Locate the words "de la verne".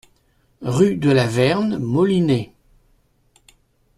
0.95-1.77